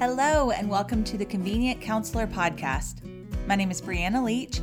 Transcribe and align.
Hello, 0.00 0.50
and 0.50 0.70
welcome 0.70 1.04
to 1.04 1.18
the 1.18 1.26
Convenient 1.26 1.78
Counselor 1.82 2.26
Podcast. 2.26 3.04
My 3.46 3.54
name 3.54 3.70
is 3.70 3.82
Brianna 3.82 4.24
Leach. 4.24 4.58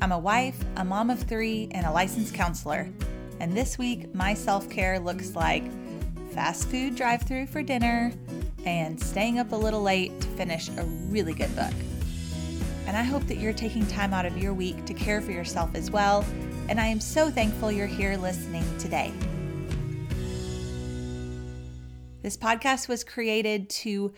I'm 0.00 0.12
a 0.12 0.18
wife, 0.18 0.56
a 0.76 0.84
mom 0.86 1.10
of 1.10 1.22
three, 1.22 1.68
and 1.72 1.84
a 1.84 1.92
licensed 1.92 2.32
counselor. 2.32 2.90
And 3.38 3.52
this 3.52 3.76
week, 3.76 4.14
my 4.14 4.32
self 4.32 4.70
care 4.70 4.98
looks 4.98 5.36
like 5.36 5.62
fast 6.30 6.68
food 6.68 6.96
drive 6.96 7.20
through 7.20 7.48
for 7.48 7.62
dinner 7.62 8.14
and 8.64 8.98
staying 8.98 9.38
up 9.38 9.52
a 9.52 9.56
little 9.56 9.82
late 9.82 10.18
to 10.22 10.28
finish 10.28 10.70
a 10.70 10.84
really 11.10 11.34
good 11.34 11.54
book. 11.54 11.74
And 12.86 12.96
I 12.96 13.02
hope 13.02 13.24
that 13.24 13.36
you're 13.36 13.52
taking 13.52 13.86
time 13.88 14.14
out 14.14 14.24
of 14.24 14.38
your 14.38 14.54
week 14.54 14.86
to 14.86 14.94
care 14.94 15.20
for 15.20 15.32
yourself 15.32 15.74
as 15.74 15.90
well. 15.90 16.24
And 16.70 16.80
I 16.80 16.86
am 16.86 17.00
so 17.00 17.30
thankful 17.30 17.70
you're 17.70 17.86
here 17.86 18.16
listening 18.16 18.64
today. 18.78 19.12
This 22.22 22.38
podcast 22.38 22.88
was 22.88 23.04
created 23.04 23.68
to 23.68 24.14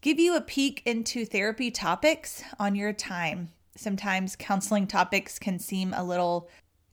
give 0.00 0.18
you 0.18 0.36
a 0.36 0.40
peek 0.40 0.82
into 0.86 1.24
therapy 1.24 1.70
topics 1.70 2.42
on 2.58 2.74
your 2.74 2.92
time. 2.92 3.50
Sometimes 3.76 4.36
counseling 4.36 4.86
topics 4.86 5.38
can 5.38 5.58
seem 5.58 5.94
a 5.94 6.04
little 6.04 6.48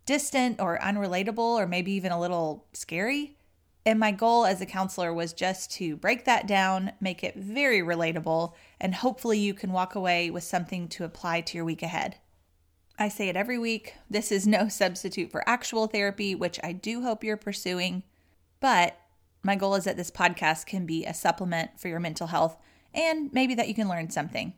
distant 0.05 0.59
or 0.59 0.80
unrelatable, 0.80 1.38
or 1.38 1.67
maybe 1.67 1.91
even 1.91 2.11
a 2.11 2.20
little 2.20 2.66
scary. 2.73 3.38
And 3.85 3.99
my 3.99 4.11
goal 4.11 4.45
as 4.45 4.59
a 4.59 4.66
counselor 4.66 5.13
was 5.13 5.31
just 5.31 5.71
to 5.73 5.95
break 5.95 6.25
that 6.25 6.47
down, 6.47 6.91
make 6.99 7.23
it 7.23 7.35
very 7.35 7.80
relatable, 7.80 8.53
and 8.81 8.95
hopefully 8.95 9.39
you 9.39 9.53
can 9.53 9.71
walk 9.71 9.95
away 9.95 10.30
with 10.30 10.44
something 10.44 10.89
to 10.89 11.05
apply 11.05 11.41
to 11.41 11.58
your 11.58 11.66
week 11.66 11.83
ahead. 11.83 12.17
I 12.99 13.09
say 13.09 13.30
it 13.30 13.38
every 13.38 13.58
week. 13.58 13.95
This 14.09 14.31
is 14.31 14.47
no 14.47 14.67
substitute 14.69 15.31
for 15.31 15.47
actual 15.47 15.88
therapy, 15.88 16.35
which 16.35 16.59
I 16.63 16.73
do 16.73 17.02
hope 17.02 17.23
you're 17.23 17.38
pursuing. 17.38 18.03
But 18.59 18.99
my 19.44 19.55
goal 19.55 19.75
is 19.75 19.85
that 19.85 19.95
this 19.95 20.11
podcast 20.11 20.66
can 20.66 20.85
be 20.85 21.05
a 21.05 21.13
supplement 21.13 21.80
for 21.80 21.88
your 21.88 21.99
mental 21.99 22.27
health 22.27 22.58
and 22.97 23.31
maybe 23.31 23.53
that 23.53 23.67
you 23.69 23.75
can 23.75 23.87
learn 23.87 24.09
something. 24.09 24.53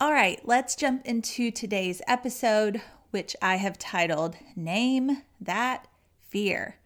All 0.00 0.12
right, 0.12 0.40
let's 0.44 0.74
jump 0.74 1.04
into 1.04 1.50
today's 1.50 2.00
episode, 2.08 2.80
which 3.10 3.36
I 3.42 3.56
have 3.56 3.78
titled 3.78 4.36
Name 4.56 5.22
That 5.38 5.86
Fear. 6.30 6.76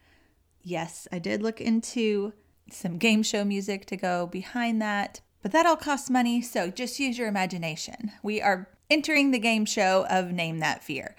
Yes, 0.61 1.07
I 1.13 1.21
did 1.21 1.41
look 1.41 1.61
into 1.61 2.33
some 2.71 2.99
game 2.99 3.23
show 3.23 3.45
music 3.45 3.87
to 3.87 3.97
go 3.97 4.27
behind 4.27 4.83
that, 4.83 5.21
but 5.41 5.53
that 5.53 5.67
all 5.67 5.77
costs 5.77 6.11
money, 6.11 6.43
so 6.43 6.71
just 6.71 6.99
use 6.99 7.17
your 7.17 7.29
imagination. 7.29 8.11
We 8.23 8.43
are 8.43 8.69
entering 8.91 9.31
the 9.31 9.39
game 9.39 9.65
show 9.65 10.05
of 10.11 10.33
Name 10.33 10.59
That 10.59 10.83
Fear. 10.83 11.15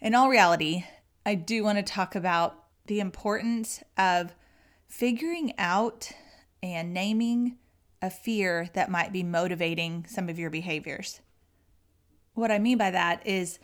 In 0.00 0.14
all 0.14 0.28
reality, 0.28 0.84
I 1.24 1.36
do 1.36 1.64
want 1.64 1.78
to 1.78 1.82
talk 1.82 2.14
about 2.14 2.64
the 2.86 3.00
importance 3.00 3.82
of 3.96 4.34
figuring 4.86 5.54
out 5.56 6.12
and 6.62 6.92
naming 6.92 7.56
a 8.04 8.10
fear 8.10 8.68
that 8.74 8.90
might 8.90 9.12
be 9.12 9.22
motivating 9.22 10.04
some 10.06 10.28
of 10.28 10.38
your 10.38 10.50
behaviors. 10.50 11.22
What 12.34 12.50
I 12.50 12.58
mean 12.58 12.76
by 12.76 12.90
that 12.90 13.26
is, 13.26 13.58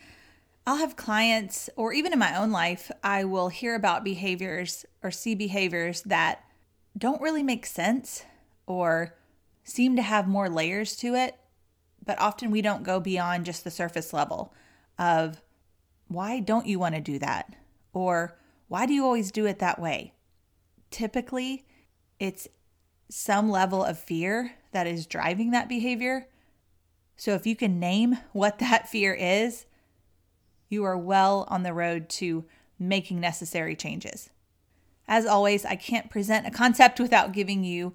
I'll 0.65 0.77
have 0.77 0.95
clients, 0.95 1.69
or 1.75 1.93
even 1.93 2.11
in 2.11 2.17
my 2.17 2.35
own 2.35 2.49
life, 2.49 2.91
I 3.03 3.23
will 3.23 3.49
hear 3.49 3.75
about 3.75 4.03
behaviors 4.03 4.83
or 5.03 5.11
see 5.11 5.35
behaviors 5.35 6.01
that 6.03 6.43
don't 6.97 7.21
really 7.21 7.43
make 7.43 7.67
sense 7.67 8.23
or 8.65 9.15
seem 9.63 9.95
to 9.95 10.01
have 10.01 10.27
more 10.27 10.49
layers 10.49 10.95
to 10.97 11.13
it. 11.13 11.35
But 12.03 12.19
often 12.19 12.49
we 12.49 12.63
don't 12.63 12.83
go 12.83 12.99
beyond 12.99 13.45
just 13.45 13.63
the 13.63 13.69
surface 13.69 14.11
level 14.11 14.55
of 14.97 15.39
why 16.07 16.39
don't 16.39 16.65
you 16.65 16.79
want 16.79 16.95
to 16.95 17.01
do 17.01 17.19
that? 17.19 17.55
Or 17.93 18.39
why 18.69 18.87
do 18.87 18.93
you 18.93 19.05
always 19.05 19.31
do 19.31 19.45
it 19.45 19.59
that 19.59 19.79
way? 19.79 20.13
Typically, 20.89 21.67
it's 22.19 22.47
some 23.11 23.49
level 23.51 23.83
of 23.83 23.99
fear 23.99 24.53
that 24.71 24.87
is 24.87 25.05
driving 25.05 25.51
that 25.51 25.67
behavior. 25.67 26.27
So 27.17 27.33
if 27.33 27.45
you 27.45 27.55
can 27.55 27.79
name 27.79 28.17
what 28.31 28.59
that 28.59 28.87
fear 28.87 29.13
is, 29.13 29.65
you 30.69 30.85
are 30.85 30.97
well 30.97 31.45
on 31.49 31.63
the 31.63 31.73
road 31.73 32.07
to 32.09 32.45
making 32.79 33.19
necessary 33.19 33.75
changes. 33.75 34.29
As 35.07 35.25
always, 35.25 35.65
I 35.65 35.75
can't 35.75 36.09
present 36.09 36.47
a 36.47 36.51
concept 36.51 36.99
without 36.99 37.33
giving 37.33 37.65
you 37.65 37.93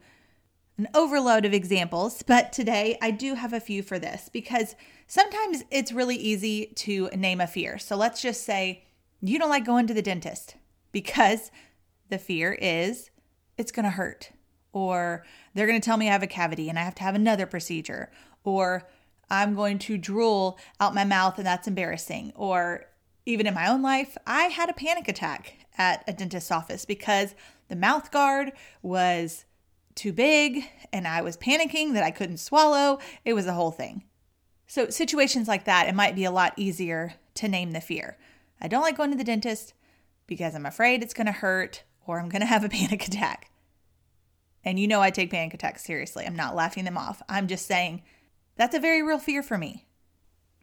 an 0.77 0.89
overload 0.95 1.47
of 1.47 1.55
examples, 1.55 2.23
but 2.23 2.53
today 2.53 2.99
I 3.01 3.11
do 3.11 3.35
have 3.35 3.55
a 3.55 3.61
few 3.61 3.83
for 3.83 3.99
this 3.99 4.29
because 4.31 4.77
sometimes 5.07 5.65
it's 5.71 5.93
really 5.93 6.17
easy 6.17 6.67
to 6.77 7.09
name 7.17 7.41
a 7.41 7.47
fear. 7.47 7.79
So 7.79 7.97
let's 7.97 8.21
just 8.21 8.43
say 8.43 8.85
you 9.23 9.39
don't 9.39 9.49
like 9.49 9.65
going 9.65 9.87
to 9.87 9.95
the 9.95 10.03
dentist 10.03 10.57
because 10.93 11.51
the 12.11 12.19
fear 12.19 12.53
is 12.61 13.11
it's 13.57 13.73
going 13.73 13.85
to 13.85 13.91
hurt 13.91 14.33
or 14.77 15.25
they're 15.55 15.67
going 15.67 15.81
to 15.81 15.85
tell 15.85 15.97
me 15.97 16.07
I 16.07 16.13
have 16.13 16.23
a 16.23 16.27
cavity 16.27 16.69
and 16.69 16.79
I 16.79 16.83
have 16.83 16.95
to 16.97 17.03
have 17.03 17.15
another 17.15 17.47
procedure, 17.47 18.11
or 18.45 18.87
I'm 19.31 19.55
going 19.55 19.79
to 19.81 19.97
drool 19.97 20.59
out 20.79 20.95
my 20.95 21.03
mouth 21.03 21.39
and 21.39 21.47
that's 21.47 21.67
embarrassing, 21.67 22.35
or 22.37 22.85
even 23.25 23.47
in 23.47 23.55
my 23.55 23.69
own 23.69 23.81
life, 23.81 24.19
I 24.27 24.45
had 24.45 24.69
a 24.69 24.75
panic 24.75 25.09
attack 25.09 25.55
at 25.79 26.05
a 26.07 26.13
dentist's 26.13 26.51
office 26.51 26.85
because 26.85 27.35
the 27.69 27.75
mouth 27.75 28.11
guard 28.11 28.53
was 28.83 29.47
too 29.95 30.13
big 30.13 30.69
and 30.93 31.09
I 31.09 31.23
was 31.23 31.39
panicking 31.39 31.95
that 31.95 32.05
I 32.05 32.11
couldn't 32.11 32.37
swallow. 32.37 32.99
It 33.25 33.33
was 33.33 33.47
a 33.47 33.55
whole 33.55 33.71
thing. 33.71 34.05
So, 34.67 34.91
situations 34.91 35.49
like 35.49 35.65
that, 35.65 35.89
it 35.89 35.95
might 35.95 36.15
be 36.15 36.25
a 36.25 36.31
lot 36.31 36.53
easier 36.59 37.15
to 37.37 37.49
name 37.49 37.71
the 37.71 37.81
fear. 37.81 38.19
I 38.61 38.69
don't 38.69 38.83
like 38.83 38.99
going 38.99 39.11
to 39.11 39.17
the 39.17 39.25
dentist 39.25 39.73
because 40.27 40.55
I'm 40.55 40.67
afraid 40.67 41.03
it's 41.03 41.15
going 41.15 41.29
to 41.29 41.33
hurt 41.33 41.83
or 42.07 42.21
I'm 42.21 42.29
going 42.29 42.41
to 42.41 42.47
have 42.47 42.63
a 42.63 42.69
panic 42.69 43.07
attack. 43.09 43.51
And 44.66 44.81
you 44.81 44.88
know, 44.88 45.00
I 45.00 45.10
take 45.10 45.31
panic 45.31 45.54
attacks 45.54 45.84
seriously. 45.84 46.27
I'm 46.27 46.34
not 46.34 46.56
laughing 46.56 46.84
them 46.84 46.99
off. 46.99 47.22
I'm 47.28 47.47
just 47.47 47.66
saying 47.66 48.03
that's 48.56 48.75
a 48.75 48.81
very 48.81 49.00
real 49.00 49.21
fear 49.21 49.44
for 49.44 49.56
me. 49.56 49.87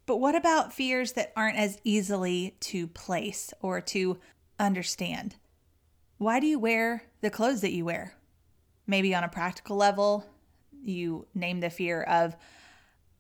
But 0.06 0.18
what 0.18 0.36
about 0.36 0.74
fears 0.74 1.14
that 1.14 1.32
aren't 1.38 1.58
as 1.58 1.80
easily 1.86 2.58
to 2.60 2.88
place 2.88 3.54
or 3.62 3.80
to 3.80 4.20
understand? 4.60 5.38
Why 6.18 6.42
do 6.42 6.48
you 6.48 6.60
wear 6.60 7.04
the 7.22 7.30
clothes 7.30 7.62
that 7.62 7.72
you 7.72 7.86
wear? 7.86 8.14
Maybe 8.86 9.16
on 9.16 9.24
a 9.24 9.30
practical 9.30 9.78
level, 9.78 10.26
you 10.84 11.26
name 11.34 11.62
the 11.62 11.70
fear 11.70 12.04
of, 12.04 12.36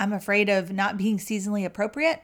I'm 0.01 0.11
afraid 0.11 0.49
of 0.49 0.73
not 0.73 0.97
being 0.97 1.17
seasonally 1.17 1.63
appropriate, 1.63 2.21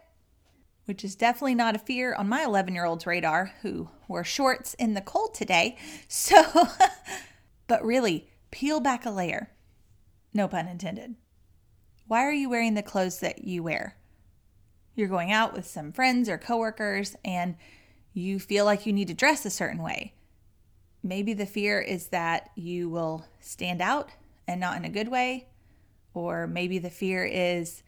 which 0.83 1.05
is 1.05 1.15
definitely 1.15 1.55
not 1.55 1.77
a 1.77 1.79
fear 1.79 2.13
on 2.13 2.27
my 2.27 2.43
11 2.43 2.75
year 2.75 2.83
old's 2.83 3.07
radar 3.07 3.53
who 3.61 3.87
wore 4.09 4.25
shorts 4.25 4.73
in 4.73 4.95
the 4.95 5.01
cold 5.01 5.33
today. 5.33 5.77
So, 6.09 6.43
but 7.67 7.85
really, 7.85 8.27
Peel 8.51 8.79
back 8.79 9.05
a 9.05 9.11
layer. 9.11 9.51
No 10.33 10.47
pun 10.47 10.67
intended. 10.67 11.15
Why 12.07 12.23
are 12.25 12.33
you 12.33 12.49
wearing 12.49 12.73
the 12.73 12.81
clothes 12.81 13.19
that 13.19 13.43
you 13.43 13.63
wear? 13.63 13.95
You're 14.95 15.07
going 15.07 15.31
out 15.31 15.53
with 15.53 15.67
some 15.67 15.91
friends 15.91 16.27
or 16.27 16.37
coworkers 16.37 17.15
and 17.23 17.55
you 18.13 18.39
feel 18.39 18.65
like 18.65 18.85
you 18.85 18.93
need 18.93 19.07
to 19.07 19.13
dress 19.13 19.45
a 19.45 19.49
certain 19.49 19.81
way. 19.81 20.13
Maybe 21.03 21.33
the 21.33 21.45
fear 21.45 21.79
is 21.79 22.07
that 22.07 22.49
you 22.55 22.89
will 22.89 23.25
stand 23.39 23.81
out 23.81 24.09
and 24.47 24.59
not 24.59 24.77
in 24.77 24.85
a 24.85 24.89
good 24.89 25.07
way. 25.07 25.47
Or 26.13 26.47
maybe 26.47 26.79
the 26.79 26.89
fear 26.89 27.23
is 27.23 27.83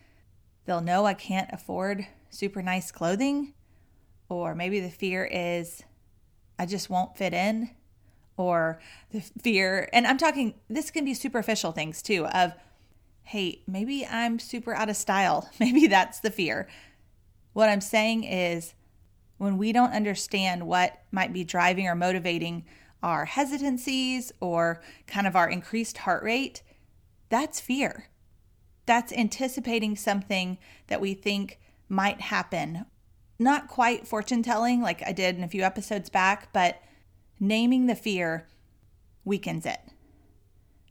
they'll 0.66 0.82
know 0.82 1.06
I 1.06 1.16
can't 1.16 1.50
afford 1.52 2.08
super 2.30 2.62
nice 2.62 2.92
clothing. 2.92 3.54
Or 4.30 4.56
maybe 4.56 4.80
the 4.80 4.92
fear 4.92 5.26
is 5.26 5.84
I 6.58 6.66
just 6.66 6.90
won't 6.90 7.18
fit 7.18 7.34
in 7.34 7.72
or 8.38 8.80
the 9.12 9.22
fear. 9.22 9.90
And 9.94 10.08
I'm 10.08 10.18
talking, 10.18 10.56
this 10.70 10.92
can 10.92 11.06
be 11.06 11.14
superficial 11.14 11.72
things 11.72 12.02
too 12.02 12.26
of, 12.28 12.54
hey, 13.24 13.62
maybe 13.68 14.06
I'm 14.06 14.40
super 14.40 14.74
out 14.74 14.90
of 14.90 14.98
style. 14.98 15.50
Maybe 15.60 15.88
that's 15.88 16.20
the 16.20 16.32
fear. 16.32 16.68
What 17.54 17.70
I'm 17.70 17.82
saying 17.82 18.24
is, 18.24 18.74
when 19.38 19.58
we 19.58 19.72
don't 19.72 19.94
understand 19.94 20.68
what 20.68 21.02
might 21.12 21.34
be 21.34 21.44
driving 21.44 21.88
or 21.88 21.96
motivating 21.96 22.66
our 23.02 23.26
hesitancies 23.26 24.32
or 24.40 24.82
kind 25.08 25.26
of 25.26 25.36
our 25.36 25.50
increased 25.50 26.00
heart 26.00 26.24
rate, 26.24 26.62
that's 27.30 27.60
fear. 27.60 28.10
That's 28.86 29.12
anticipating 29.14 29.96
something 29.96 30.58
that 30.88 31.02
we 31.02 31.14
think 31.14 31.60
might 31.90 32.22
happen. 32.22 32.86
Not 33.40 33.68
quite 33.68 34.08
fortune 34.08 34.44
telling 34.44 34.82
like 34.82 35.02
I 35.08 35.12
did 35.12 35.38
in 35.38 35.44
a 35.44 35.48
few 35.48 35.64
episodes 35.64 36.10
back, 36.10 36.54
but 36.54 36.82
naming 37.42 37.88
the 37.88 37.96
fear 37.96 38.48
weakens 39.26 39.66
it. 39.66 39.82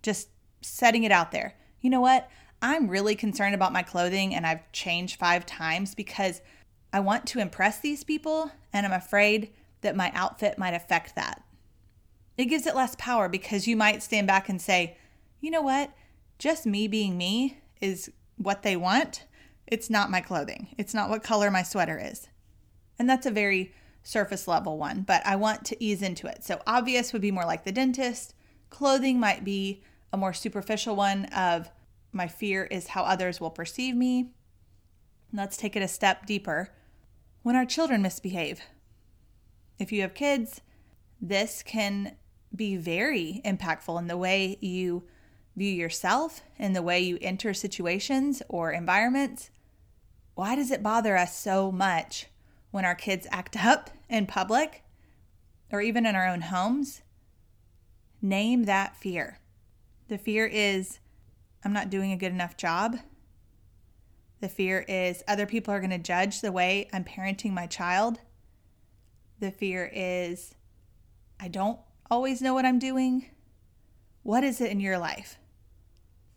Just 0.02 0.28
setting 0.60 1.04
it 1.04 1.12
out 1.12 1.30
there. 1.30 1.54
You 1.80 1.88
know 1.88 2.00
what? 2.00 2.28
I'm 2.60 2.88
really 2.88 3.14
concerned 3.14 3.54
about 3.54 3.72
my 3.72 3.82
clothing 3.82 4.34
and 4.34 4.46
I've 4.46 4.70
changed 4.72 5.18
five 5.18 5.46
times 5.46 5.94
because 5.94 6.42
I 6.92 7.00
want 7.00 7.26
to 7.28 7.38
impress 7.38 7.78
these 7.78 8.04
people 8.04 8.50
and 8.72 8.84
I'm 8.84 8.92
afraid 8.92 9.50
that 9.80 9.96
my 9.96 10.10
outfit 10.14 10.58
might 10.58 10.74
affect 10.74 11.14
that. 11.14 11.42
It 12.36 12.46
gives 12.46 12.66
it 12.66 12.76
less 12.76 12.96
power 12.98 13.28
because 13.28 13.66
you 13.66 13.76
might 13.76 14.02
stand 14.02 14.26
back 14.26 14.48
and 14.48 14.60
say, 14.60 14.98
you 15.40 15.50
know 15.50 15.62
what? 15.62 15.92
Just 16.38 16.66
me 16.66 16.88
being 16.88 17.16
me 17.16 17.58
is 17.80 18.10
what 18.36 18.62
they 18.62 18.76
want. 18.76 19.24
It's 19.66 19.88
not 19.88 20.10
my 20.10 20.20
clothing. 20.20 20.74
It's 20.76 20.94
not 20.94 21.08
what 21.08 21.22
color 21.22 21.50
my 21.50 21.62
sweater 21.62 21.98
is. 22.02 22.28
And 22.98 23.08
that's 23.08 23.26
a 23.26 23.30
very 23.30 23.72
surface 24.02 24.48
level 24.48 24.78
one, 24.78 25.02
but 25.02 25.24
I 25.26 25.36
want 25.36 25.64
to 25.66 25.84
ease 25.84 26.02
into 26.02 26.26
it. 26.26 26.44
So, 26.44 26.60
obvious 26.66 27.12
would 27.12 27.22
be 27.22 27.30
more 27.30 27.44
like 27.44 27.64
the 27.64 27.72
dentist. 27.72 28.34
Clothing 28.70 29.20
might 29.20 29.44
be 29.44 29.82
a 30.12 30.16
more 30.16 30.32
superficial 30.32 30.96
one 30.96 31.26
of 31.26 31.70
My 32.12 32.26
fear 32.26 32.64
is 32.64 32.88
how 32.88 33.04
others 33.04 33.40
will 33.40 33.50
perceive 33.50 33.94
me. 33.94 34.32
Let's 35.32 35.56
take 35.56 35.76
it 35.76 35.82
a 35.82 35.88
step 35.88 36.26
deeper. 36.26 36.70
When 37.42 37.54
our 37.54 37.64
children 37.64 38.02
misbehave, 38.02 38.60
if 39.78 39.92
you 39.92 40.02
have 40.02 40.14
kids, 40.14 40.60
this 41.20 41.62
can 41.62 42.16
be 42.54 42.76
very 42.76 43.40
impactful 43.44 43.98
in 43.98 44.08
the 44.08 44.16
way 44.16 44.58
you 44.60 45.04
view 45.56 45.72
yourself, 45.72 46.42
in 46.58 46.72
the 46.72 46.82
way 46.82 47.00
you 47.00 47.18
enter 47.20 47.54
situations 47.54 48.42
or 48.48 48.72
environments. 48.72 49.50
Why 50.34 50.56
does 50.56 50.70
it 50.70 50.82
bother 50.82 51.16
us 51.16 51.36
so 51.36 51.70
much 51.70 52.26
when 52.70 52.84
our 52.84 52.94
kids 52.94 53.26
act 53.30 53.56
up 53.64 53.90
in 54.08 54.26
public 54.26 54.82
or 55.70 55.80
even 55.80 56.06
in 56.06 56.14
our 56.14 56.26
own 56.26 56.42
homes? 56.42 57.02
Name 58.22 58.64
that 58.64 58.96
fear. 58.96 59.38
The 60.08 60.18
fear 60.18 60.46
is, 60.46 60.98
I'm 61.64 61.72
not 61.72 61.90
doing 61.90 62.12
a 62.12 62.16
good 62.16 62.32
enough 62.32 62.56
job. 62.56 62.98
The 64.40 64.48
fear 64.48 64.84
is, 64.88 65.22
other 65.28 65.46
people 65.46 65.72
are 65.72 65.80
going 65.80 65.90
to 65.90 65.98
judge 65.98 66.40
the 66.40 66.52
way 66.52 66.88
I'm 66.92 67.04
parenting 67.04 67.52
my 67.52 67.66
child. 67.66 68.18
The 69.38 69.50
fear 69.50 69.90
is, 69.92 70.54
I 71.38 71.48
don't 71.48 71.78
always 72.10 72.42
know 72.42 72.54
what 72.54 72.64
I'm 72.64 72.78
doing. 72.78 73.26
What 74.22 74.44
is 74.44 74.60
it 74.60 74.70
in 74.70 74.80
your 74.80 74.98
life? 74.98 75.38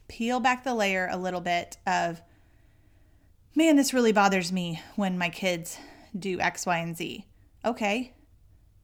Peel 0.08 0.40
back 0.40 0.64
the 0.64 0.76
layer 0.76 1.08
a 1.12 1.18
little 1.18 1.42
bit 1.42 1.78
of, 1.88 2.22
man, 3.56 3.76
this 3.76 3.94
really 3.94 4.12
bothers 4.12 4.52
me 4.52 4.82
when 4.96 5.18
my 5.18 5.30
kids 5.30 5.78
do 6.18 6.40
X, 6.40 6.66
Y, 6.66 6.78
and 6.78 6.96
Z. 6.96 7.26
Okay. 7.66 8.14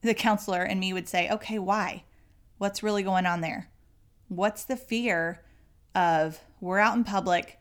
The 0.02 0.14
counselor 0.14 0.62
and 0.62 0.80
me 0.80 0.92
would 0.92 1.08
say, 1.08 1.28
okay, 1.30 1.58
why? 1.58 2.04
What's 2.58 2.82
really 2.82 3.02
going 3.02 3.26
on 3.26 3.40
there? 3.40 3.70
What's 4.28 4.64
the 4.64 4.76
fear 4.76 5.42
of 5.94 6.40
we're 6.60 6.78
out 6.78 6.96
in 6.96 7.04
public, 7.04 7.58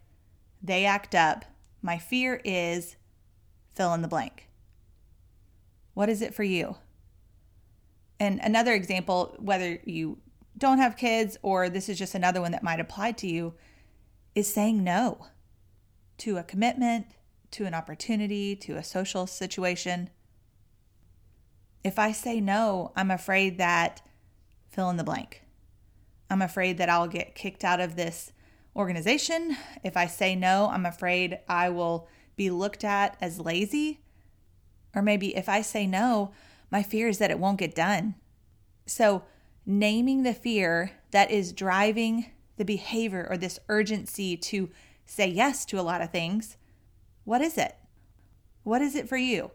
they 0.62 0.86
act 0.86 1.16
up. 1.16 1.46
My 1.82 1.98
fear 1.98 2.42
is 2.44 2.96
fill 3.74 3.94
in 3.94 4.02
the 4.02 4.08
blank. 4.08 4.50
What 5.94 6.10
is 6.10 6.22
it 6.22 6.34
for 6.34 6.44
you? 6.44 6.76
And 8.20 8.40
another 8.44 8.74
example, 8.74 9.36
whether 9.40 9.80
you 9.86 10.20
don't 10.58 10.80
have 10.80 10.98
kids 10.98 11.38
or 11.42 11.70
this 11.70 11.88
is 11.88 11.98
just 11.98 12.16
another 12.16 12.42
one 12.42 12.52
that 12.52 12.64
might 12.64 12.80
apply 12.80 13.14
to 13.14 13.28
you, 13.28 13.54
is 14.36 14.54
saying 14.54 14.84
no 14.84 15.26
to 16.18 16.38
a 16.38 16.44
commitment, 16.44 17.08
to 17.52 17.66
an 17.66 17.74
opportunity, 17.74 18.56
to 18.56 18.76
a 18.76 18.84
social 18.84 19.28
situation. 19.28 20.10
If 21.84 21.98
I 21.98 22.12
say 22.12 22.40
no, 22.40 22.92
I'm 22.96 23.12
afraid 23.12 23.58
that 23.58 24.02
fill 24.70 24.90
in 24.90 24.98
the 24.98 25.04
blank. 25.04 25.44
I'm 26.30 26.42
afraid 26.42 26.78
that 26.78 26.90
I'll 26.90 27.08
get 27.08 27.36
kicked 27.36 27.64
out 27.64 27.80
of 27.80 27.96
this 27.96 28.32
organization. 28.76 29.58
If 29.84 29.98
I 29.98 30.06
say 30.06 30.36
no, 30.36 30.70
I'm 30.72 30.86
afraid 30.86 31.40
I 31.48 31.70
will 31.70 32.08
be 32.36 32.50
looked 32.50 32.84
at 32.84 33.18
as 33.20 33.40
lazy. 33.40 34.02
Or 34.96 35.02
maybe 35.02 35.36
if 35.36 35.50
I 35.50 35.62
say 35.62 35.88
no, 35.88 36.32
my 36.72 36.84
fear 36.84 37.08
is 37.08 37.18
that 37.18 37.32
it 37.32 37.40
won't 37.40 37.60
get 37.60 37.76
done. 37.76 38.16
So, 38.86 39.24
naming 39.66 40.24
the 40.24 40.34
fear 40.34 40.92
that 41.12 41.30
is 41.32 41.54
driving 41.54 42.32
the 42.58 42.66
behavior 42.66 43.28
or 43.30 43.38
this 43.38 43.60
urgency 43.70 44.36
to 44.36 44.70
say 45.06 45.28
yes 45.28 45.66
to 45.66 45.80
a 45.80 45.82
lot 45.82 46.02
of 46.02 46.12
things, 46.12 46.58
what 47.30 47.42
is 47.42 47.60
it? 47.60 47.76
What 48.64 48.82
is 48.82 48.96
it 48.96 49.08
for 49.08 49.16
you? 49.16 49.52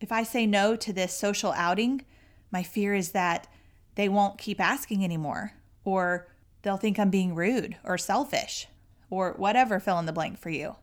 If 0.00 0.12
I 0.12 0.22
say 0.22 0.46
no 0.46 0.76
to 0.76 0.92
this 0.92 1.12
social 1.12 1.50
outing, 1.50 2.04
my 2.52 2.62
fear 2.62 2.94
is 2.94 3.10
that 3.10 3.48
they 3.96 4.08
won't 4.08 4.38
keep 4.38 4.60
asking 4.60 5.02
anymore, 5.02 5.54
or 5.84 6.28
they'll 6.62 6.76
think 6.76 6.96
I'm 6.96 7.10
being 7.10 7.34
rude 7.34 7.74
or 7.82 7.98
selfish, 7.98 8.68
or 9.10 9.32
whatever 9.32 9.80
fill 9.80 9.98
in 9.98 10.06
the 10.06 10.12
blank 10.12 10.38
for 10.38 10.50
you. 10.50 10.76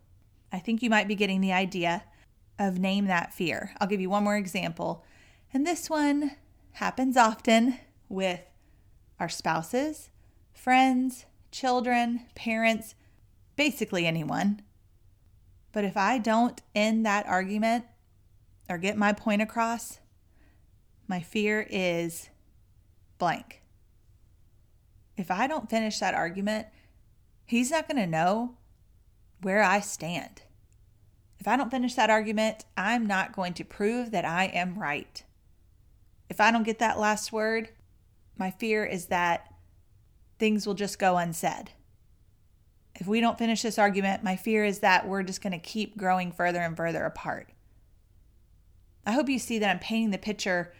I 0.52 0.60
think 0.60 0.84
you 0.84 0.90
might 0.90 1.08
be 1.08 1.16
getting 1.16 1.40
the 1.40 1.54
idea 1.54 2.04
of 2.60 2.78
name 2.78 3.06
that 3.06 3.34
fear. 3.34 3.72
I'll 3.80 3.88
give 3.88 4.02
you 4.02 4.10
one 4.10 4.25
more 4.25 4.36
example. 4.36 5.06
And 5.54 5.66
this 5.66 5.90
one 5.90 6.31
happens 6.74 7.16
often 7.16 7.78
with 8.10 8.42
our 9.18 9.30
spouses, 9.30 10.10
friends, 10.54 11.25
children, 11.54 12.25
parents, 12.36 12.96
basically 13.56 14.06
anyone. 14.06 14.62
But 15.72 15.86
if 15.86 15.96
I 15.96 16.18
don't 16.18 16.62
end 16.76 17.06
that 17.06 17.28
argument 17.28 17.86
or 18.70 18.78
get 18.78 18.98
my 18.98 19.14
point 19.14 19.42
across, 19.42 20.00
my 21.08 21.22
fear 21.22 21.66
is 21.70 22.30
blank. 23.18 23.62
If 25.18 25.30
I 25.30 25.48
don't 25.48 25.70
finish 25.70 26.00
that 26.00 26.14
argument, 26.14 26.68
he's 27.46 27.72
not 27.72 27.88
going 27.88 28.02
to 28.02 28.08
know 28.08 28.58
where 29.42 29.64
I 29.64 29.80
stand. 29.80 30.44
If 31.40 31.48
I 31.48 31.58
don't 31.58 31.72
finish 31.72 31.96
that 31.96 32.10
argument, 32.10 32.66
I'm 32.78 33.06
not 33.06 33.34
going 33.34 33.54
to 33.56 33.64
prove 33.64 34.12
that 34.12 34.26
I 34.26 34.46
am 34.46 34.78
right. 34.78 35.24
If 36.30 36.40
I 36.40 36.52
don't 36.52 36.64
get 36.64 36.80
that 36.80 37.00
last 37.00 37.34
word, 37.34 37.70
my 38.38 38.52
fear 38.52 38.86
is 38.86 39.08
that 39.08 39.54
things 40.40 40.66
will 40.66 40.76
just 40.76 40.98
go 40.98 41.18
unsaid. 41.18 41.72
If 43.01 43.07
we 43.07 43.19
don't 43.19 43.39
finish 43.39 43.63
this 43.63 43.80
argument, 43.80 44.24
my 44.24 44.36
fear 44.36 44.63
is 44.63 44.77
that 44.81 45.07
we're 45.07 45.24
just 45.24 45.42
going 45.42 45.53
to 45.53 45.57
keep 45.57 45.98
growing 45.98 46.31
further 46.31 46.59
and 46.59 46.77
further 46.77 47.03
apart. 47.03 47.50
I 49.07 49.13
hope 49.13 49.27
you 49.27 49.39
see 49.39 49.57
that 49.57 49.71
I'm 49.71 49.80
painting 49.80 50.12
the 50.12 50.19
picture 50.19 50.71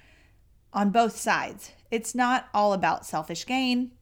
on 0.72 0.92
both 0.92 1.18
sides. 1.18 1.72
It's 1.90 2.14
not 2.14 2.48
all 2.54 2.74
about 2.74 3.08
selfish 3.08 3.48
gain. 3.48 3.94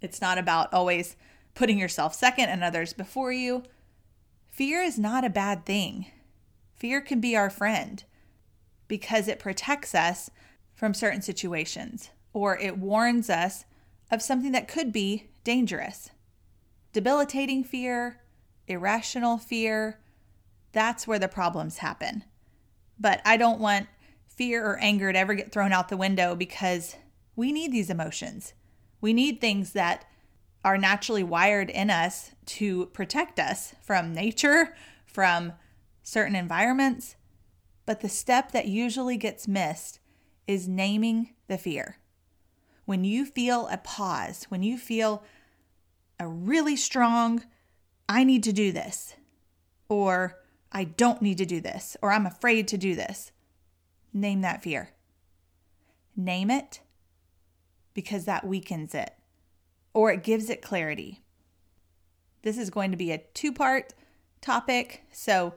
It's 0.00 0.22
not 0.22 0.38
about 0.38 0.72
always 0.72 1.16
putting 1.54 1.78
yourself 1.78 2.14
second 2.14 2.48
and 2.48 2.64
others 2.64 2.94
before 2.94 3.30
you. 3.30 3.64
Fear 4.48 4.80
is 4.80 4.98
not 4.98 5.22
a 5.22 5.28
bad 5.28 5.66
thing. 5.66 6.06
Fear 6.74 7.02
can 7.02 7.20
be 7.20 7.36
our 7.36 7.50
friend 7.50 8.04
because 8.88 9.28
it 9.28 9.38
protects 9.38 9.94
us 9.94 10.30
from 10.74 10.94
certain 10.94 11.20
situations 11.20 12.08
or 12.32 12.56
it 12.58 12.78
warns 12.78 13.28
us 13.28 13.66
of 14.10 14.22
something 14.22 14.52
that 14.52 14.66
could 14.66 14.94
be 14.94 15.28
dangerous. 15.44 16.08
Debilitating 16.94 17.64
fear, 17.64 18.20
irrational 18.68 19.36
fear, 19.36 19.98
that's 20.70 21.08
where 21.08 21.18
the 21.18 21.26
problems 21.26 21.78
happen. 21.78 22.22
But 23.00 23.20
I 23.24 23.36
don't 23.36 23.58
want 23.58 23.88
fear 24.28 24.64
or 24.64 24.78
anger 24.78 25.12
to 25.12 25.18
ever 25.18 25.34
get 25.34 25.50
thrown 25.50 25.72
out 25.72 25.88
the 25.88 25.96
window 25.96 26.36
because 26.36 26.94
we 27.34 27.50
need 27.50 27.72
these 27.72 27.90
emotions. 27.90 28.54
We 29.00 29.12
need 29.12 29.40
things 29.40 29.72
that 29.72 30.04
are 30.64 30.78
naturally 30.78 31.24
wired 31.24 31.68
in 31.68 31.90
us 31.90 32.30
to 32.46 32.86
protect 32.86 33.40
us 33.40 33.74
from 33.82 34.14
nature, 34.14 34.76
from 35.04 35.54
certain 36.04 36.36
environments. 36.36 37.16
But 37.86 38.02
the 38.02 38.08
step 38.08 38.52
that 38.52 38.68
usually 38.68 39.16
gets 39.16 39.48
missed 39.48 39.98
is 40.46 40.68
naming 40.68 41.34
the 41.48 41.58
fear. 41.58 41.98
When 42.84 43.02
you 43.02 43.26
feel 43.26 43.66
a 43.66 43.78
pause, 43.78 44.44
when 44.44 44.62
you 44.62 44.78
feel 44.78 45.24
a 46.18 46.28
really 46.28 46.76
strong, 46.76 47.44
I 48.08 48.24
need 48.24 48.42
to 48.44 48.52
do 48.52 48.72
this, 48.72 49.14
or 49.88 50.40
I 50.72 50.84
don't 50.84 51.22
need 51.22 51.38
to 51.38 51.46
do 51.46 51.60
this, 51.60 51.96
or 52.02 52.12
I'm 52.12 52.26
afraid 52.26 52.68
to 52.68 52.78
do 52.78 52.94
this, 52.94 53.32
Name 54.16 54.42
that 54.42 54.62
fear. 54.62 54.90
Name 56.16 56.52
it 56.52 56.80
because 57.94 58.24
that 58.26 58.46
weakens 58.46 58.94
it 58.94 59.12
or 59.92 60.12
it 60.12 60.22
gives 60.22 60.48
it 60.48 60.62
clarity. 60.62 61.20
This 62.42 62.56
is 62.56 62.70
going 62.70 62.92
to 62.92 62.96
be 62.96 63.10
a 63.10 63.18
two 63.18 63.52
part 63.52 63.92
topic. 64.40 65.02
So, 65.12 65.54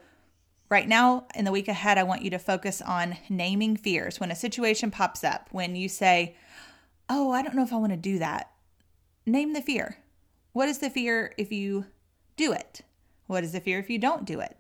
right 0.69 0.87
now, 0.87 1.27
in 1.35 1.45
the 1.45 1.51
week 1.51 1.67
ahead, 1.67 1.99
I 1.99 2.03
want 2.03 2.23
you 2.23 2.31
to 2.31 2.39
focus 2.39 2.81
on 2.81 3.17
naming 3.29 3.77
fears. 3.77 4.19
When 4.19 4.31
a 4.31 4.35
situation 4.35 4.89
pops 4.89 5.23
up, 5.23 5.49
when 5.51 5.75
you 5.75 5.87
say, 5.87 6.35
Oh, 7.07 7.31
I 7.31 7.43
don't 7.43 7.55
know 7.55 7.63
if 7.63 7.71
I 7.71 7.77
want 7.77 7.91
to 7.91 7.97
do 7.97 8.17
that, 8.17 8.51
name 9.27 9.53
the 9.53 9.61
fear. 9.61 9.97
What 10.57 10.69
is 10.69 10.79
the 10.79 10.89
fear 10.89 11.35
if 11.37 11.51
you 11.51 11.85
do 12.35 12.51
it? 12.51 12.81
What 13.27 13.43
is 13.43 13.51
the 13.51 13.59
fear 13.59 13.77
if 13.77 13.91
you 13.91 13.99
don't 13.99 14.25
do 14.25 14.39
it? 14.39 14.57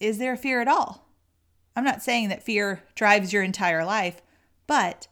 Is 0.00 0.16
there 0.16 0.32
a 0.32 0.38
fear 0.38 0.62
at 0.62 0.68
all? 0.68 1.06
I'm 1.76 1.84
not 1.84 2.02
saying 2.02 2.30
that 2.30 2.42
fear 2.42 2.82
drives 2.94 3.30
your 3.30 3.42
entire 3.42 3.84
life, 3.84 4.22
but 4.66 5.06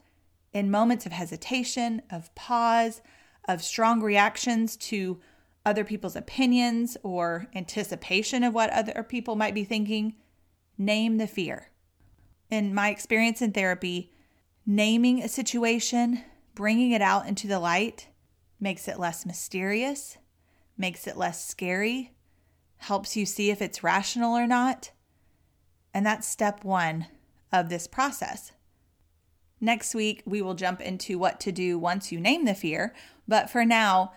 in 0.53 0.71
moments 0.71 1.05
of 1.05 1.11
hesitation, 1.11 2.01
of 2.09 2.33
pause, 2.33 3.03
of 3.47 3.61
strong 3.61 4.01
reactions 4.01 4.75
to 4.77 5.19
other 5.63 5.83
people's 5.83 6.15
opinions 6.15 6.97
or 7.03 7.45
anticipation 7.53 8.43
of 8.43 8.55
what 8.55 8.71
other 8.71 9.03
people 9.03 9.35
might 9.35 9.53
be 9.53 9.65
thinking, 9.65 10.15
name 10.79 11.19
the 11.19 11.27
fear. 11.27 11.69
In 12.49 12.73
my 12.73 12.89
experience 12.89 13.39
in 13.39 13.51
therapy, 13.51 14.11
naming 14.65 15.21
a 15.21 15.27
situation, 15.27 16.23
bringing 16.55 16.89
it 16.89 17.03
out 17.03 17.27
into 17.27 17.45
the 17.45 17.59
light, 17.59 18.07
makes 18.59 18.87
it 18.87 18.99
less 18.99 19.25
mysterious, 19.25 20.17
makes 20.77 21.07
it 21.07 21.17
less 21.17 21.45
scary, 21.45 22.13
helps 22.77 23.15
you 23.15 23.25
see 23.25 23.49
if 23.49 23.61
it's 23.61 23.83
rational 23.83 24.35
or 24.35 24.47
not, 24.47 24.91
and 25.93 26.05
that's 26.05 26.27
step 26.27 26.63
one 26.63 27.07
of 27.51 27.69
this 27.69 27.87
process. 27.87 28.51
Next 29.59 29.95
week, 29.95 30.21
we 30.25 30.41
will 30.41 30.53
jump 30.53 30.81
into 30.81 31.17
what 31.17 31.39
to 31.41 31.51
do 31.51 31.79
once 31.79 32.11
you 32.11 32.19
name 32.19 32.45
the 32.45 32.53
fear. 32.53 32.93
But 33.27 33.49
for 33.49 33.65
now, 33.65 34.13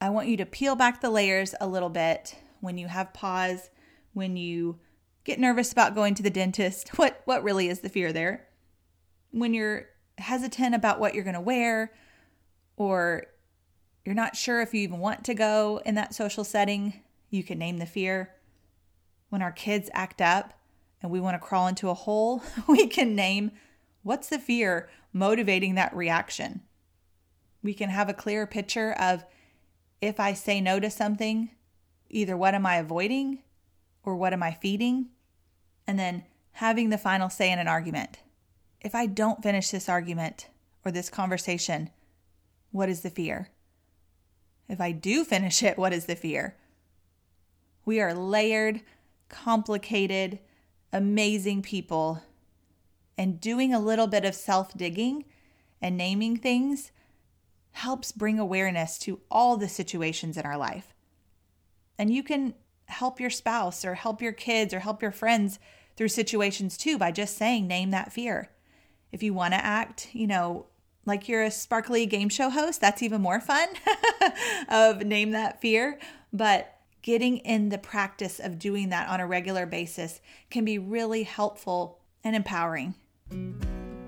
I 0.00 0.10
want 0.10 0.28
you 0.28 0.36
to 0.36 0.46
peel 0.46 0.76
back 0.76 1.00
the 1.00 1.10
layers 1.10 1.54
a 1.60 1.66
little 1.66 1.88
bit 1.88 2.36
when 2.60 2.76
you 2.76 2.88
have 2.88 3.14
pause, 3.14 3.70
when 4.12 4.36
you 4.36 4.78
get 5.24 5.40
nervous 5.40 5.72
about 5.72 5.94
going 5.94 6.14
to 6.14 6.22
the 6.22 6.30
dentist. 6.30 6.90
What 6.98 7.22
what 7.24 7.42
really 7.42 7.68
is 7.68 7.80
the 7.80 7.88
fear 7.88 8.12
there? 8.12 8.46
When 9.30 9.54
you're 9.54 9.86
hesitant 10.18 10.74
about 10.74 11.00
what 11.00 11.14
you're 11.14 11.24
going 11.24 11.34
to 11.34 11.40
wear 11.40 11.92
or 12.76 13.26
you're 14.06 14.14
not 14.14 14.36
sure 14.36 14.60
if 14.60 14.72
you 14.72 14.82
even 14.82 15.00
want 15.00 15.24
to 15.24 15.34
go 15.34 15.82
in 15.84 15.96
that 15.96 16.14
social 16.14 16.44
setting, 16.44 17.02
you 17.28 17.42
can 17.42 17.58
name 17.58 17.78
the 17.78 17.86
fear. 17.86 18.32
When 19.30 19.42
our 19.42 19.50
kids 19.50 19.90
act 19.92 20.22
up 20.22 20.54
and 21.02 21.10
we 21.10 21.18
want 21.18 21.34
to 21.34 21.44
crawl 21.44 21.66
into 21.66 21.90
a 21.90 21.94
hole, 21.94 22.40
we 22.68 22.86
can 22.86 23.16
name 23.16 23.50
what's 24.04 24.28
the 24.28 24.38
fear 24.38 24.88
motivating 25.12 25.74
that 25.74 25.94
reaction. 25.94 26.62
We 27.64 27.74
can 27.74 27.90
have 27.90 28.08
a 28.08 28.14
clear 28.14 28.46
picture 28.46 28.92
of 28.92 29.24
if 30.00 30.20
I 30.20 30.34
say 30.34 30.60
no 30.60 30.78
to 30.78 30.88
something, 30.88 31.50
either 32.08 32.36
what 32.36 32.54
am 32.54 32.64
I 32.64 32.76
avoiding 32.76 33.42
or 34.04 34.14
what 34.14 34.32
am 34.32 34.42
I 34.42 34.52
feeding? 34.52 35.08
And 35.84 35.98
then 35.98 36.22
having 36.52 36.90
the 36.90 36.98
final 36.98 37.28
say 37.28 37.50
in 37.50 37.58
an 37.58 37.66
argument. 37.66 38.20
If 38.80 38.94
I 38.94 39.06
don't 39.06 39.42
finish 39.42 39.70
this 39.70 39.88
argument 39.88 40.46
or 40.84 40.92
this 40.92 41.10
conversation, 41.10 41.90
what 42.70 42.88
is 42.88 43.00
the 43.00 43.10
fear? 43.10 43.50
If 44.68 44.80
I 44.80 44.92
do 44.92 45.24
finish 45.24 45.62
it, 45.62 45.78
what 45.78 45.92
is 45.92 46.06
the 46.06 46.16
fear? 46.16 46.56
We 47.84 48.00
are 48.00 48.14
layered, 48.14 48.80
complicated, 49.28 50.40
amazing 50.92 51.62
people. 51.62 52.22
And 53.16 53.40
doing 53.40 53.72
a 53.72 53.80
little 53.80 54.06
bit 54.06 54.24
of 54.24 54.34
self 54.34 54.76
digging 54.76 55.24
and 55.80 55.96
naming 55.96 56.36
things 56.36 56.90
helps 57.72 58.10
bring 58.10 58.38
awareness 58.38 58.98
to 58.98 59.20
all 59.30 59.56
the 59.56 59.68
situations 59.68 60.36
in 60.36 60.44
our 60.44 60.56
life. 60.56 60.94
And 61.98 62.12
you 62.12 62.22
can 62.22 62.54
help 62.86 63.20
your 63.20 63.30
spouse 63.30 63.84
or 63.84 63.94
help 63.94 64.22
your 64.22 64.32
kids 64.32 64.72
or 64.72 64.80
help 64.80 65.02
your 65.02 65.10
friends 65.10 65.58
through 65.96 66.08
situations 66.08 66.76
too 66.76 66.98
by 66.98 67.10
just 67.10 67.36
saying, 67.36 67.66
name 67.66 67.90
that 67.90 68.12
fear. 68.12 68.50
If 69.12 69.22
you 69.22 69.32
want 69.34 69.54
to 69.54 69.64
act, 69.64 70.08
you 70.12 70.26
know, 70.26 70.66
like 71.06 71.28
you're 71.28 71.44
a 71.44 71.50
sparkly 71.50 72.04
game 72.04 72.28
show 72.28 72.50
host, 72.50 72.80
that's 72.80 73.02
even 73.02 73.20
more 73.22 73.40
fun 73.40 73.68
of 74.68 75.04
name 75.04 75.30
that 75.30 75.60
fear. 75.60 75.98
But 76.32 76.76
getting 77.02 77.38
in 77.38 77.68
the 77.68 77.78
practice 77.78 78.40
of 78.40 78.58
doing 78.58 78.88
that 78.88 79.08
on 79.08 79.20
a 79.20 79.26
regular 79.26 79.64
basis 79.64 80.20
can 80.50 80.64
be 80.64 80.78
really 80.78 81.22
helpful 81.22 82.00
and 82.24 82.34
empowering. 82.34 82.94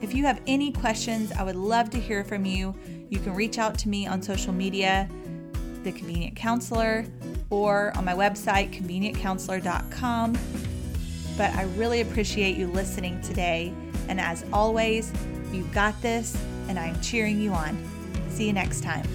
If 0.00 0.14
you 0.14 0.24
have 0.24 0.40
any 0.46 0.72
questions, 0.72 1.32
I 1.32 1.44
would 1.44 1.56
love 1.56 1.90
to 1.90 1.98
hear 1.98 2.24
from 2.24 2.44
you. 2.44 2.74
You 3.08 3.20
can 3.20 3.34
reach 3.34 3.58
out 3.58 3.78
to 3.78 3.88
me 3.88 4.06
on 4.06 4.20
social 4.20 4.52
media, 4.52 5.08
The 5.84 5.92
Convenient 5.92 6.36
Counselor, 6.36 7.04
or 7.50 7.92
on 7.96 8.04
my 8.04 8.14
website, 8.14 8.72
convenientcounselor.com. 8.72 10.38
But 11.36 11.54
I 11.54 11.62
really 11.76 12.00
appreciate 12.00 12.56
you 12.56 12.66
listening 12.66 13.20
today. 13.22 13.72
And 14.08 14.20
as 14.20 14.44
always, 14.52 15.12
you've 15.52 15.72
got 15.72 16.00
this 16.02 16.36
and 16.68 16.78
I'm 16.78 17.00
cheering 17.00 17.40
you 17.40 17.52
on. 17.52 17.76
See 18.28 18.46
you 18.46 18.52
next 18.52 18.82
time. 18.82 19.06